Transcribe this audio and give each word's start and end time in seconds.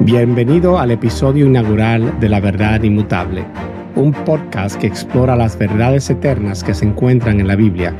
Bienvenido 0.00 0.78
al 0.78 0.92
episodio 0.92 1.46
inaugural 1.46 2.20
de 2.20 2.28
La 2.28 2.38
Verdad 2.38 2.84
Inmutable, 2.84 3.44
un 3.96 4.12
podcast 4.12 4.80
que 4.80 4.86
explora 4.86 5.34
las 5.34 5.58
verdades 5.58 6.08
eternas 6.08 6.62
que 6.62 6.72
se 6.72 6.84
encuentran 6.84 7.40
en 7.40 7.48
la 7.48 7.56
Biblia. 7.56 7.96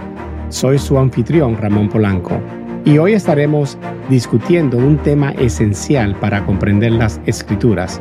Soy 0.48 0.78
su 0.78 0.96
anfitrión 0.96 1.56
Ramón 1.56 1.88
Polanco 1.88 2.40
y 2.84 2.98
hoy 2.98 3.14
estaremos 3.14 3.76
discutiendo 4.08 4.76
un 4.76 4.96
tema 4.98 5.32
esencial 5.32 6.14
para 6.20 6.46
comprender 6.46 6.92
las 6.92 7.20
escrituras, 7.26 8.00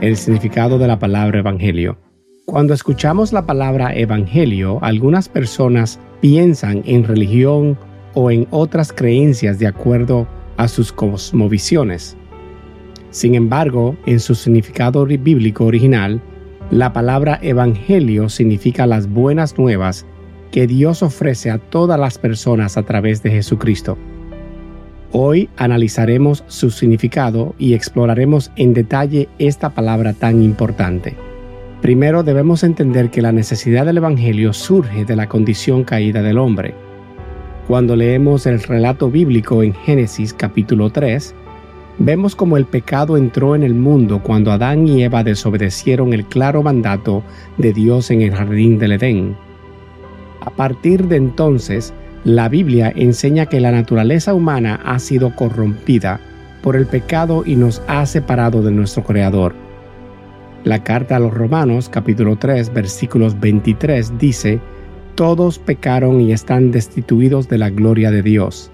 el 0.00 0.16
significado 0.16 0.78
de 0.78 0.86
la 0.86 1.00
palabra 1.00 1.40
evangelio. 1.40 1.98
Cuando 2.44 2.74
escuchamos 2.74 3.32
la 3.32 3.44
palabra 3.44 3.92
evangelio, 3.92 4.78
algunas 4.82 5.28
personas 5.28 5.98
piensan 6.20 6.82
en 6.86 7.02
religión 7.02 7.76
o 8.14 8.30
en 8.30 8.46
otras 8.50 8.92
creencias 8.92 9.58
de 9.58 9.66
acuerdo 9.66 10.28
a 10.58 10.68
sus 10.68 10.92
cosmovisiones. 10.92 12.16
Sin 13.16 13.34
embargo, 13.34 13.96
en 14.04 14.20
su 14.20 14.34
significado 14.34 15.06
bíblico 15.06 15.64
original, 15.64 16.20
la 16.70 16.92
palabra 16.92 17.38
evangelio 17.40 18.28
significa 18.28 18.86
las 18.86 19.08
buenas 19.08 19.56
nuevas 19.56 20.04
que 20.50 20.66
Dios 20.66 21.02
ofrece 21.02 21.50
a 21.50 21.56
todas 21.56 21.98
las 21.98 22.18
personas 22.18 22.76
a 22.76 22.82
través 22.82 23.22
de 23.22 23.30
Jesucristo. 23.30 23.96
Hoy 25.12 25.48
analizaremos 25.56 26.44
su 26.46 26.70
significado 26.70 27.54
y 27.56 27.72
exploraremos 27.72 28.52
en 28.54 28.74
detalle 28.74 29.30
esta 29.38 29.70
palabra 29.70 30.12
tan 30.12 30.42
importante. 30.42 31.16
Primero 31.80 32.22
debemos 32.22 32.64
entender 32.64 33.08
que 33.08 33.22
la 33.22 33.32
necesidad 33.32 33.86
del 33.86 33.96
Evangelio 33.96 34.52
surge 34.52 35.06
de 35.06 35.16
la 35.16 35.26
condición 35.26 35.84
caída 35.84 36.20
del 36.20 36.36
hombre. 36.36 36.74
Cuando 37.66 37.96
leemos 37.96 38.44
el 38.44 38.62
relato 38.62 39.10
bíblico 39.10 39.62
en 39.62 39.72
Génesis 39.72 40.34
capítulo 40.34 40.90
3, 40.90 41.34
Vemos 41.98 42.36
como 42.36 42.58
el 42.58 42.66
pecado 42.66 43.16
entró 43.16 43.54
en 43.54 43.62
el 43.62 43.72
mundo 43.72 44.22
cuando 44.22 44.52
Adán 44.52 44.86
y 44.86 45.02
Eva 45.02 45.24
desobedecieron 45.24 46.12
el 46.12 46.26
claro 46.26 46.62
mandato 46.62 47.22
de 47.56 47.72
Dios 47.72 48.10
en 48.10 48.20
el 48.20 48.34
jardín 48.34 48.78
del 48.78 48.92
Edén. 48.92 49.34
A 50.42 50.50
partir 50.50 51.08
de 51.08 51.16
entonces, 51.16 51.94
la 52.24 52.50
Biblia 52.50 52.92
enseña 52.94 53.46
que 53.46 53.60
la 53.60 53.72
naturaleza 53.72 54.34
humana 54.34 54.78
ha 54.84 54.98
sido 54.98 55.34
corrompida 55.34 56.20
por 56.62 56.76
el 56.76 56.86
pecado 56.86 57.44
y 57.46 57.56
nos 57.56 57.80
ha 57.86 58.04
separado 58.04 58.62
de 58.62 58.72
nuestro 58.72 59.02
Creador. 59.02 59.54
La 60.64 60.84
carta 60.84 61.16
a 61.16 61.20
los 61.20 61.32
Romanos 61.32 61.88
capítulo 61.88 62.36
3 62.36 62.74
versículos 62.74 63.40
23 63.40 64.18
dice, 64.18 64.60
Todos 65.14 65.58
pecaron 65.58 66.20
y 66.20 66.32
están 66.32 66.72
destituidos 66.72 67.48
de 67.48 67.56
la 67.56 67.70
gloria 67.70 68.10
de 68.10 68.22
Dios 68.22 68.70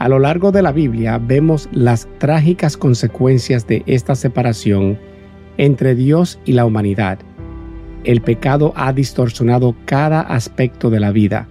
a 0.00 0.08
lo 0.08 0.18
largo 0.18 0.50
de 0.50 0.62
la 0.62 0.72
Biblia 0.72 1.20
vemos 1.22 1.68
las 1.72 2.08
trágicas 2.16 2.78
consecuencias 2.78 3.66
de 3.66 3.82
esta 3.84 4.14
separación 4.14 4.98
entre 5.58 5.94
Dios 5.94 6.40
y 6.46 6.54
la 6.54 6.64
humanidad. 6.64 7.18
El 8.04 8.22
pecado 8.22 8.72
ha 8.76 8.94
distorsionado 8.94 9.76
cada 9.84 10.22
aspecto 10.22 10.88
de 10.88 11.00
la 11.00 11.12
vida, 11.12 11.46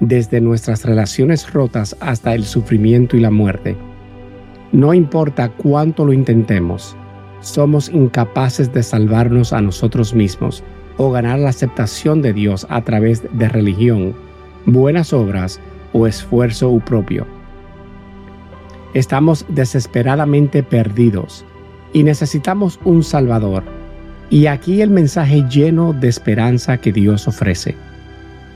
desde 0.00 0.40
nuestras 0.40 0.86
relaciones 0.86 1.52
rotas 1.52 1.94
hasta 2.00 2.34
el 2.34 2.44
sufrimiento 2.44 3.18
y 3.18 3.20
la 3.20 3.30
muerte. 3.30 3.76
No 4.72 4.94
importa 4.94 5.50
cuánto 5.50 6.06
lo 6.06 6.14
intentemos, 6.14 6.96
somos 7.42 7.90
incapaces 7.90 8.72
de 8.72 8.82
salvarnos 8.82 9.52
a 9.52 9.60
nosotros 9.60 10.14
mismos 10.14 10.64
o 10.96 11.10
ganar 11.10 11.38
la 11.38 11.50
aceptación 11.50 12.22
de 12.22 12.32
Dios 12.32 12.66
a 12.70 12.80
través 12.80 13.22
de 13.30 13.48
religión, 13.50 14.14
buenas 14.64 15.12
obras 15.12 15.60
o 15.92 16.06
esfuerzo 16.06 16.78
propio. 16.78 17.39
Estamos 18.92 19.46
desesperadamente 19.48 20.64
perdidos 20.64 21.44
y 21.92 22.02
necesitamos 22.02 22.80
un 22.84 23.04
Salvador. 23.04 23.62
Y 24.30 24.46
aquí 24.46 24.82
el 24.82 24.90
mensaje 24.90 25.44
lleno 25.48 25.92
de 25.92 26.08
esperanza 26.08 26.78
que 26.78 26.92
Dios 26.92 27.28
ofrece. 27.28 27.76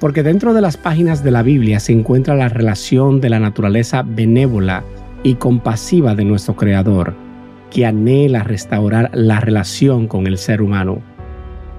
Porque 0.01 0.25
dentro 0.25 0.53
de 0.53 0.61
las 0.61 0.77
páginas 0.77 1.23
de 1.23 1.31
la 1.31 1.43
Biblia 1.43 1.79
se 1.79 1.93
encuentra 1.93 2.35
la 2.35 2.49
relación 2.49 3.21
de 3.21 3.31
la 3.31 3.39
naturaleza 3.39 4.03
benévola 4.03 4.83
y 5.23 5.37
compasiva 5.37 6.17
de 6.17 6.25
nuestro 6.25 6.57
Creador, 6.57 7.15
que 7.71 7.87
anhela 7.87 8.43
restaurar 8.43 9.11
la 9.15 9.39
relación 9.39 10.09
con 10.09 10.27
el 10.27 10.37
ser 10.37 10.63
humano. 10.63 10.99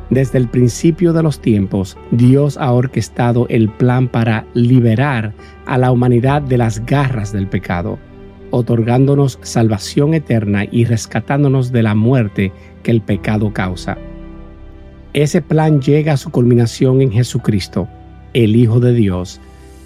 Desde 0.10 0.38
el 0.38 0.48
principio 0.48 1.12
de 1.12 1.24
los 1.24 1.42
tiempos, 1.42 1.98
Dios 2.12 2.58
ha 2.58 2.72
orquestado 2.72 3.48
el 3.50 3.68
plan 3.68 4.08
para 4.08 4.46
liberar 4.54 5.34
a 5.66 5.78
la 5.78 5.92
humanidad 5.92 6.42
de 6.42 6.58
las 6.58 6.86
garras 6.86 7.34
del 7.34 7.48
pecado 7.48 8.00
otorgándonos 8.56 9.38
salvación 9.42 10.14
eterna 10.14 10.64
y 10.72 10.86
rescatándonos 10.86 11.74
de 11.74 11.84
la 11.84 11.94
muerte 11.94 12.54
que 12.84 12.92
el 12.92 13.02
pecado 13.02 13.52
causa. 13.52 13.98
Ese 15.12 15.42
plan 15.42 15.82
llega 15.82 16.14
a 16.14 16.18
su 16.18 16.30
culminación 16.30 17.02
en 17.02 17.12
Jesucristo, 17.12 17.90
el 18.34 18.56
Hijo 18.56 18.80
de 18.80 18.94
Dios, 18.94 19.42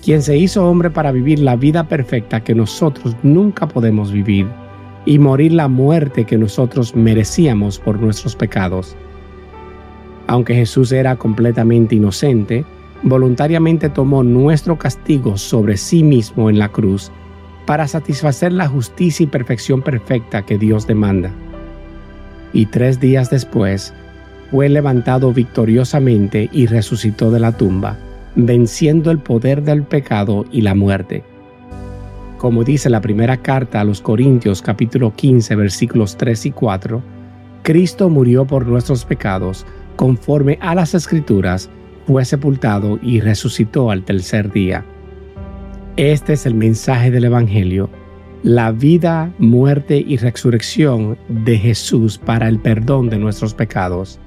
quien 0.06 0.22
se 0.22 0.38
hizo 0.38 0.69
hombre 0.69 0.91
para 0.91 1.12
vivir 1.12 1.40
la 1.40 1.56
vida 1.56 1.88
perfecta 1.88 2.44
que 2.44 2.53
nosotros 2.53 3.16
nunca 3.24 3.68
podemos 3.68 4.12
vivir 4.12 4.46
y 5.03 5.18
morir 5.18 5.53
la 5.53 5.68
muerte 5.68 6.25
que 6.25 6.38
nosotros 6.38 6.96
merecíamos 6.96 7.80
por 7.80 8.00
nuestros 8.00 8.36
pecados. 8.36 8.96
Aunque 10.28 10.53
Jesús 10.53 10.91
era 10.91 11.16
completamente 11.16 11.96
inocente, 11.96 12.63
voluntariamente 13.01 13.90
tomó 13.90 14.24
nuestro 14.24 14.78
castigo 14.78 15.38
sobre 15.38 15.75
sí 15.75 16.03
mismo 16.03 16.51
en 16.51 16.59
la 16.59 16.69
cruz 16.69 17.12
para 17.69 17.88
satisfacer 17.88 18.52
la 18.52 18.68
justicia 18.68 19.25
y 19.25 19.28
perfección 19.28 19.84
perfecta 19.84 20.41
que 20.41 20.57
Dios 20.57 20.88
demanda. 20.88 21.30
Y 22.52 22.66
tres 22.66 23.00
días 23.00 23.30
después, 23.30 23.94
fue 24.50 24.69
levantado 24.69 25.31
victoriosamente 25.34 26.50
y 26.52 26.66
resucitó 26.66 27.30
de 27.30 27.40
la 27.40 27.52
tumba, 27.52 27.96
venciendo 28.35 29.12
el 29.12 29.19
poder 29.19 29.62
del 29.62 29.84
pecado 29.84 30.46
y 30.52 30.62
la 30.62 30.74
muerte. 30.74 31.24
Como 32.40 32.63
dice 32.63 32.90
la 32.90 33.02
primera 33.02 33.38
carta 33.38 33.81
a 33.81 33.84
los 33.84 34.01
Corintios 34.01 34.63
capítulo 34.63 35.13
15 35.16 35.56
versículos 35.56 36.18
3 36.18 36.47
y 36.47 36.51
4, 36.51 37.03
Cristo 37.62 38.09
murió 38.09 38.46
por 38.46 38.66
nuestros 38.66 39.06
pecados, 39.06 39.63
conforme 39.96 40.57
a 40.59 40.74
las 40.74 40.96
escrituras, 40.96 41.69
fue 42.07 42.25
sepultado 42.25 42.97
y 43.03 43.19
resucitó 43.19 43.91
al 43.91 44.06
tercer 44.06 44.51
día 44.51 44.84
este 45.99 46.31
es 46.31 46.45
el 46.45 46.55
mensaje 46.55 47.11
del 47.11 47.25
Evangelio, 47.25 47.89
la 48.41 48.71
vida, 48.71 49.33
muerte 49.37 49.97
y 49.97 50.15
resurrección 50.15 51.17
de 51.27 51.57
Jesús 51.57 52.17
para 52.17 52.47
el 52.47 52.57
perdón 52.57 53.09
de 53.09 53.17
nuestros 53.17 53.53
pecados. 53.53 54.17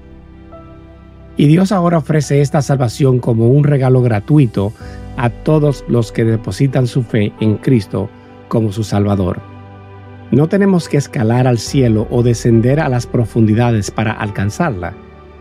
Y 1.38 1.47
Dios 1.47 1.72
ahora 1.72 1.97
ofrece 1.97 2.43
esta 2.43 2.61
salvación 2.61 3.21
como 3.21 3.49
un 3.49 3.65
regalo 3.65 4.03
gratuito 4.03 4.75
a 5.16 5.31
todos 5.31 5.82
los 5.88 6.12
que 6.12 6.25
depositan 6.25 6.87
su 6.87 7.05
fe 7.05 7.32
en 7.41 7.56
Cristo 7.56 8.11
como 8.49 8.71
su 8.71 8.84
Salvador. 8.84 9.41
No 10.31 10.49
tenemos 10.49 10.91
que 10.91 10.99
escalar 10.99 11.47
al 11.47 11.56
cielo 11.56 12.06
o 12.11 12.22
descender 12.22 12.81
a 12.81 12.91
las 12.91 13.06
profundidades 13.06 13.91
para 13.91 14.12
alcanzarla. 14.12 14.93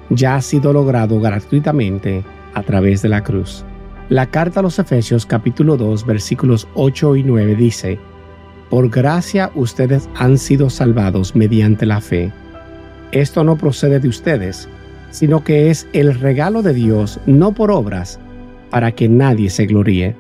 Ya 0.10 0.36
ha 0.36 0.42
sido 0.42 0.72
logrado 0.72 1.20
gratuitamente 1.20 2.24
a 2.54 2.64
través 2.64 3.02
de 3.02 3.10
la 3.10 3.22
cruz. 3.22 3.66
La 4.10 4.26
carta 4.26 4.60
a 4.60 4.64
los 4.64 4.78
Efesios 4.78 5.26
capítulo 5.26 5.78
2 5.78 6.06
versículos 6.06 6.68
8 6.74 7.16
y 7.16 7.24
9 7.24 7.56
dice, 7.56 8.00
Por 8.70 8.90
gracia 8.90 9.52
ustedes 9.56 10.10
han 10.16 10.38
sido 10.38 10.70
salvados 10.70 11.36
mediante 11.36 11.86
la 11.86 12.02
fe. 12.02 12.32
Esto 13.12 13.44
no 13.44 13.58
procede 13.58 14.00
de 14.00 14.10
ustedes, 14.10 14.68
sino 15.12 15.44
que 15.44 15.70
es 15.70 15.88
el 15.94 16.14
regalo 16.20 16.62
de 16.62 16.74
Dios, 16.74 17.20
no 17.26 17.54
por 17.54 17.72
obras, 17.72 18.20
para 18.70 18.92
que 18.92 19.08
nadie 19.08 19.50
se 19.50 19.66
gloríe. 19.66 20.16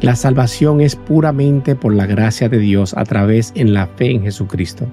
La 0.00 0.16
salvación 0.16 0.80
es 0.80 0.96
puramente 0.96 1.74
por 1.74 1.94
la 1.94 2.06
gracia 2.06 2.48
de 2.48 2.58
Dios 2.58 2.94
a 2.96 3.04
través 3.04 3.52
en 3.54 3.74
la 3.74 3.88
fe 3.88 4.10
en 4.10 4.22
Jesucristo. 4.22 4.86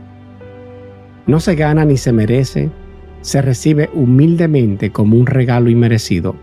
No 1.26 1.40
se 1.40 1.56
gana 1.56 1.86
ni 1.86 1.96
se 1.96 2.12
merece, 2.12 2.70
se 3.22 3.42
recibe 3.42 3.90
humildemente 3.94 4.92
como 4.92 5.18
un 5.18 5.26
regalo 5.26 5.70
inmerecido 5.70 6.36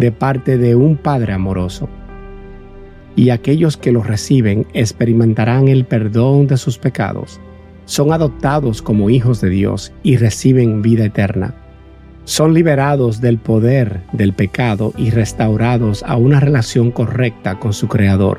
de 0.00 0.10
parte 0.10 0.58
de 0.58 0.74
un 0.74 0.96
Padre 0.96 1.34
amoroso. 1.34 1.88
Y 3.14 3.30
aquellos 3.30 3.76
que 3.76 3.92
lo 3.92 4.02
reciben 4.02 4.66
experimentarán 4.72 5.68
el 5.68 5.84
perdón 5.84 6.46
de 6.46 6.56
sus 6.56 6.78
pecados, 6.78 7.40
son 7.84 8.12
adoptados 8.12 8.82
como 8.82 9.10
hijos 9.10 9.40
de 9.40 9.50
Dios 9.50 9.92
y 10.02 10.16
reciben 10.16 10.80
vida 10.80 11.04
eterna. 11.04 11.54
Son 12.24 12.54
liberados 12.54 13.20
del 13.20 13.38
poder 13.38 14.02
del 14.12 14.32
pecado 14.32 14.92
y 14.96 15.10
restaurados 15.10 16.02
a 16.04 16.16
una 16.16 16.38
relación 16.38 16.92
correcta 16.92 17.58
con 17.58 17.72
su 17.72 17.88
Creador. 17.88 18.38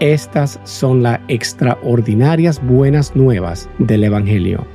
Estas 0.00 0.60
son 0.64 1.02
las 1.02 1.20
extraordinarias 1.28 2.60
buenas 2.62 3.14
nuevas 3.14 3.68
del 3.78 4.04
Evangelio. 4.04 4.66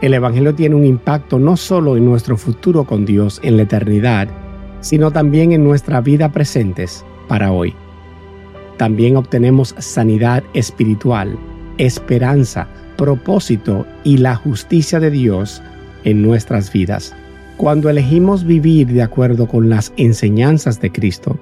El 0.00 0.14
Evangelio 0.14 0.54
tiene 0.54 0.76
un 0.76 0.86
impacto 0.86 1.38
no 1.38 1.56
solo 1.56 1.96
en 1.96 2.04
nuestro 2.04 2.36
futuro 2.36 2.84
con 2.84 3.04
Dios 3.04 3.40
en 3.42 3.56
la 3.56 3.64
eternidad, 3.64 4.28
sino 4.80 5.10
también 5.10 5.52
en 5.52 5.64
nuestra 5.64 6.00
vida 6.00 6.30
presentes 6.30 7.04
para 7.28 7.52
hoy. 7.52 7.74
También 8.76 9.16
obtenemos 9.16 9.74
sanidad 9.78 10.42
espiritual, 10.54 11.38
esperanza, 11.78 12.66
propósito 12.96 13.86
y 14.04 14.18
la 14.18 14.36
justicia 14.36 15.00
de 15.00 15.10
Dios 15.10 15.62
en 16.04 16.22
nuestras 16.22 16.72
vidas. 16.72 17.14
Cuando 17.56 17.90
elegimos 17.90 18.44
vivir 18.44 18.88
de 18.88 19.02
acuerdo 19.02 19.46
con 19.46 19.68
las 19.68 19.92
enseñanzas 19.96 20.80
de 20.80 20.90
Cristo, 20.90 21.38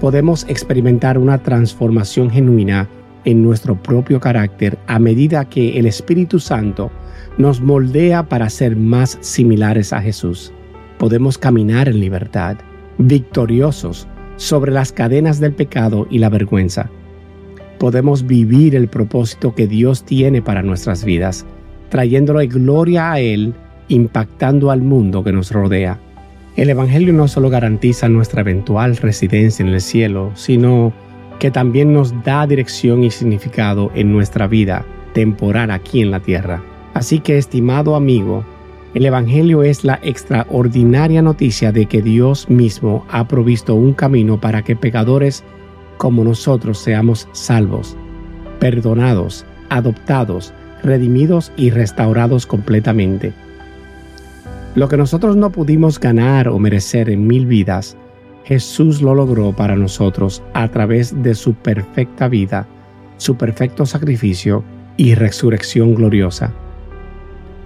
podemos 0.00 0.46
experimentar 0.48 1.18
una 1.18 1.38
transformación 1.38 2.30
genuina 2.30 2.88
en 3.24 3.42
nuestro 3.42 3.74
propio 3.74 4.20
carácter 4.20 4.78
a 4.86 4.98
medida 4.98 5.48
que 5.48 5.78
el 5.78 5.86
Espíritu 5.86 6.38
Santo 6.38 6.90
nos 7.36 7.60
moldea 7.60 8.28
para 8.28 8.48
ser 8.50 8.76
más 8.76 9.18
similares 9.20 9.92
a 9.92 10.00
Jesús. 10.00 10.52
Podemos 10.98 11.38
caminar 11.38 11.88
en 11.88 12.00
libertad, 12.00 12.56
victoriosos 12.98 14.08
sobre 14.36 14.72
las 14.72 14.92
cadenas 14.92 15.40
del 15.40 15.52
pecado 15.52 16.06
y 16.10 16.18
la 16.18 16.28
vergüenza. 16.28 16.90
Podemos 17.78 18.26
vivir 18.26 18.74
el 18.74 18.88
propósito 18.88 19.54
que 19.54 19.68
Dios 19.68 20.04
tiene 20.04 20.42
para 20.42 20.62
nuestras 20.62 21.04
vidas, 21.04 21.46
trayéndole 21.88 22.48
gloria 22.48 23.12
a 23.12 23.20
Él, 23.20 23.54
impactando 23.86 24.70
al 24.70 24.82
mundo 24.82 25.22
que 25.22 25.32
nos 25.32 25.52
rodea. 25.52 25.98
El 26.56 26.70
Evangelio 26.70 27.12
no 27.12 27.28
solo 27.28 27.50
garantiza 27.50 28.08
nuestra 28.08 28.40
eventual 28.40 28.96
residencia 28.96 29.64
en 29.64 29.72
el 29.72 29.80
cielo, 29.80 30.32
sino 30.34 30.92
que 31.38 31.52
también 31.52 31.92
nos 31.92 32.12
da 32.24 32.44
dirección 32.48 33.04
y 33.04 33.12
significado 33.12 33.92
en 33.94 34.12
nuestra 34.12 34.48
vida 34.48 34.84
temporal 35.12 35.70
aquí 35.70 36.00
en 36.02 36.10
la 36.10 36.18
tierra. 36.18 36.60
Así 36.94 37.20
que, 37.20 37.38
estimado 37.38 37.94
amigo, 37.94 38.44
el 38.94 39.04
Evangelio 39.04 39.62
es 39.62 39.84
la 39.84 39.98
extraordinaria 40.02 41.20
noticia 41.20 41.72
de 41.72 41.86
que 41.86 42.00
Dios 42.00 42.48
mismo 42.48 43.04
ha 43.10 43.28
provisto 43.28 43.74
un 43.74 43.92
camino 43.92 44.40
para 44.40 44.62
que 44.62 44.76
pecadores 44.76 45.44
como 45.98 46.24
nosotros 46.24 46.78
seamos 46.78 47.28
salvos, 47.32 47.96
perdonados, 48.60 49.44
adoptados, 49.68 50.54
redimidos 50.82 51.52
y 51.56 51.70
restaurados 51.70 52.46
completamente. 52.46 53.32
Lo 54.74 54.88
que 54.88 54.96
nosotros 54.96 55.36
no 55.36 55.50
pudimos 55.50 56.00
ganar 56.00 56.48
o 56.48 56.58
merecer 56.58 57.10
en 57.10 57.26
mil 57.26 57.46
vidas, 57.46 57.96
Jesús 58.44 59.02
lo 59.02 59.14
logró 59.14 59.52
para 59.52 59.76
nosotros 59.76 60.42
a 60.54 60.68
través 60.68 61.22
de 61.22 61.34
su 61.34 61.52
perfecta 61.52 62.28
vida, 62.28 62.66
su 63.18 63.36
perfecto 63.36 63.84
sacrificio 63.84 64.64
y 64.96 65.14
resurrección 65.14 65.94
gloriosa. 65.94 66.54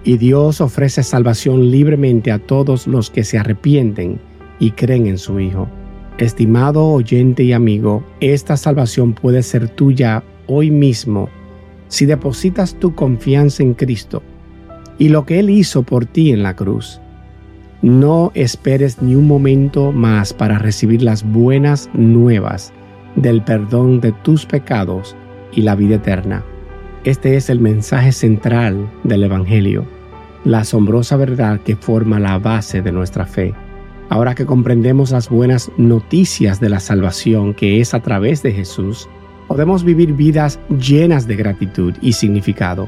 Y 0.03 0.17
Dios 0.17 0.59
ofrece 0.59 1.03
salvación 1.03 1.71
libremente 1.71 2.31
a 2.31 2.39
todos 2.39 2.87
los 2.87 3.09
que 3.09 3.23
se 3.23 3.37
arrepienten 3.37 4.19
y 4.59 4.71
creen 4.71 5.07
en 5.07 5.17
su 5.17 5.39
Hijo. 5.39 5.67
Estimado 6.17 6.87
oyente 6.87 7.43
y 7.43 7.53
amigo, 7.53 8.03
esta 8.19 8.57
salvación 8.57 9.13
puede 9.13 9.41
ser 9.43 9.69
tuya 9.69 10.23
hoy 10.47 10.69
mismo 10.71 11.29
si 11.87 12.05
depositas 12.05 12.75
tu 12.75 12.95
confianza 12.95 13.63
en 13.63 13.73
Cristo 13.73 14.23
y 14.97 15.09
lo 15.09 15.25
que 15.25 15.39
Él 15.39 15.49
hizo 15.49 15.83
por 15.83 16.05
ti 16.05 16.31
en 16.31 16.43
la 16.43 16.55
cruz. 16.55 16.99
No 17.81 18.31
esperes 18.35 19.01
ni 19.01 19.15
un 19.15 19.27
momento 19.27 19.91
más 19.91 20.33
para 20.33 20.57
recibir 20.57 21.01
las 21.01 21.23
buenas 21.23 21.89
nuevas 21.93 22.73
del 23.15 23.41
perdón 23.41 23.99
de 24.01 24.11
tus 24.11 24.45
pecados 24.45 25.15
y 25.51 25.61
la 25.61 25.75
vida 25.75 25.95
eterna. 25.95 26.43
Este 27.03 27.35
es 27.35 27.49
el 27.49 27.59
mensaje 27.59 28.11
central 28.11 28.89
del 29.03 29.23
Evangelio, 29.23 29.85
la 30.45 30.59
asombrosa 30.59 31.15
verdad 31.17 31.59
que 31.61 31.75
forma 31.75 32.19
la 32.19 32.37
base 32.39 32.81
de 32.81 32.91
nuestra 32.91 33.25
fe. 33.25 33.53
Ahora 34.09 34.35
que 34.35 34.45
comprendemos 34.45 35.11
las 35.11 35.29
buenas 35.29 35.71
noticias 35.77 36.59
de 36.59 36.69
la 36.69 36.79
salvación 36.79 37.53
que 37.53 37.79
es 37.79 37.93
a 37.93 38.01
través 38.01 38.43
de 38.43 38.51
Jesús, 38.51 39.07
podemos 39.47 39.83
vivir 39.83 40.13
vidas 40.13 40.59
llenas 40.69 41.27
de 41.27 41.35
gratitud 41.35 41.93
y 42.01 42.13
significado 42.13 42.87